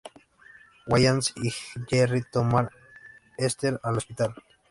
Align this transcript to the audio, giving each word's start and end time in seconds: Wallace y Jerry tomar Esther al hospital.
Wallace 0.87 1.31
y 1.35 1.51
Jerry 1.87 2.23
tomar 2.31 2.71
Esther 3.37 3.79
al 3.83 3.97
hospital. 3.97 4.33